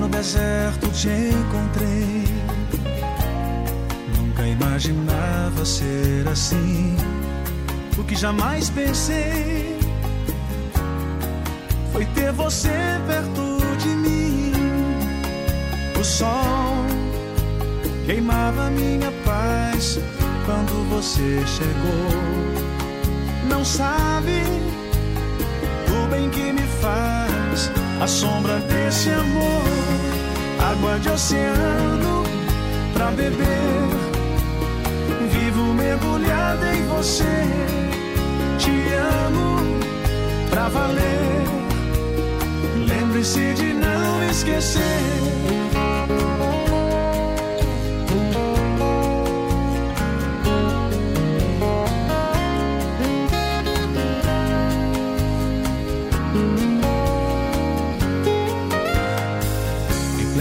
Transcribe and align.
deserto 0.00 0.88
te 0.90 1.08
encontrei. 1.08 2.24
Nunca 4.16 4.46
imaginava 4.46 5.64
ser 5.64 6.26
assim. 6.28 6.96
O 7.98 8.04
que 8.04 8.14
jamais 8.14 8.70
pensei 8.70 9.78
foi 11.92 12.06
ter 12.06 12.32
você 12.32 12.70
perto 13.06 13.58
de 13.78 13.88
mim. 13.88 14.52
O 16.00 16.04
sol 16.04 16.86
queimava 18.06 18.70
minha 18.70 19.12
paz 19.24 19.98
quando 20.46 20.88
você 20.88 21.42
chegou. 21.46 22.22
Não 23.48 23.64
sabe 23.64 24.42
o 25.90 26.06
bem 26.08 26.30
que 26.30 26.52
me 26.52 26.66
faz 26.80 27.70
a 28.02 28.06
sombra 28.06 28.58
desse 28.58 29.10
amor, 29.10 29.62
água 30.70 30.98
de 30.98 31.08
oceano 31.10 32.22
pra 32.94 33.10
beber. 33.10 33.72
Vivo 35.30 35.74
mergulhada 35.74 36.74
em 36.74 36.86
você, 36.86 37.46
te 38.58 38.70
amo 39.26 39.78
pra 40.50 40.68
valer. 40.68 41.42
Lembre-se 42.86 43.54
de 43.54 43.72
não 43.74 44.22
esquecer. 44.30 45.51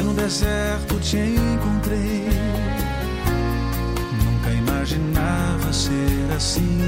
Pleno 0.00 0.14
deserto 0.14 0.98
te 0.98 1.18
encontrei. 1.18 2.26
Nunca 4.24 4.50
imaginava 4.50 5.72
ser 5.72 6.32
assim. 6.34 6.80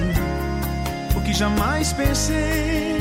O 1.15 1.21
que 1.21 1.35
jamais 1.35 1.93
pensei 1.93 2.99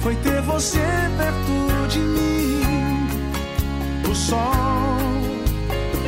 foi 0.00 0.14
ter 0.16 0.42
você 0.42 0.80
perto 1.16 1.88
de 1.88 1.98
mim. 1.98 3.08
O 4.10 4.14
sol 4.14 4.96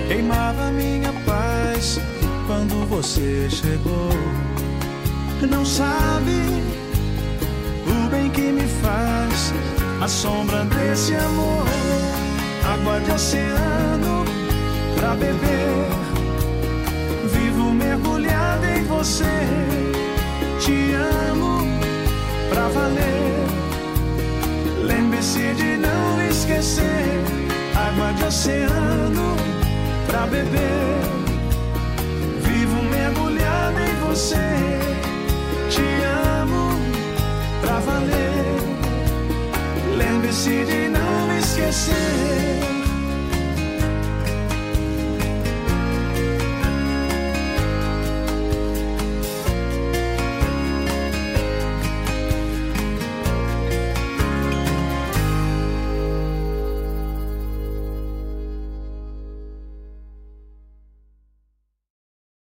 queimava 0.07 0.71
minha 0.73 1.13
paz 1.25 1.99
quando 2.47 2.87
você 2.89 3.49
chegou. 3.51 4.11
Não 5.49 5.65
sabe 5.65 6.66
a 10.07 10.09
sombra 10.09 10.65
desse 10.67 11.17
amor, 11.17 11.67
água 12.65 13.01
de 13.01 13.11
oceano 13.11 14.25
pra 14.95 15.17
beber. 15.17 15.89
Vivo 17.33 17.73
mergulhada 17.73 18.71
em 18.71 18.85
você, 18.85 19.25
te 20.61 20.95
amo 21.33 21.67
pra 22.49 22.69
valer. 22.69 23.47
Lembre-se 24.85 25.55
de 25.55 25.77
não 25.77 26.23
esquecer, 26.31 27.25
água 27.75 28.13
de 28.13 28.25
oceano 28.27 29.37
pra 30.07 30.21
beber. 30.29 30.76
Pra 40.27 40.33
valer. 40.33 40.37
Lembre-se 40.37 40.65
de 40.65 40.89
não 40.89 41.39
esquecer. 41.39 42.76